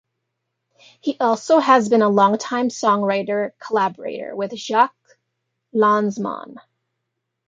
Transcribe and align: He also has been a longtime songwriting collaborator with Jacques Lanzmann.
He 0.99 1.15
also 1.19 1.59
has 1.59 1.87
been 1.87 2.01
a 2.01 2.09
longtime 2.09 2.69
songwriting 2.69 3.51
collaborator 3.59 4.35
with 4.35 4.51
Jacques 4.57 4.95
Lanzmann. 5.75 6.55